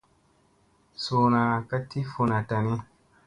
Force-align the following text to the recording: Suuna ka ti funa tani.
Suuna 1.03 1.41
ka 1.69 1.77
ti 1.89 1.99
funa 2.11 2.37
tani. 2.49 2.75